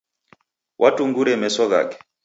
Watungura 0.81 1.33
meso 1.43 1.63
ghake. 1.71 1.97